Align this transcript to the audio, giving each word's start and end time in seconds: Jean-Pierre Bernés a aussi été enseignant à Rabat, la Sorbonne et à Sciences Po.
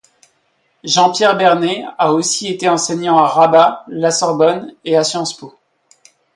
Jean-Pierre 0.83 1.37
Bernés 1.37 1.85
a 1.99 2.11
aussi 2.13 2.47
été 2.47 2.67
enseignant 2.67 3.19
à 3.19 3.27
Rabat, 3.27 3.83
la 3.87 4.09
Sorbonne 4.09 4.73
et 4.83 4.97
à 4.97 5.03
Sciences 5.03 5.37
Po. 5.37 5.53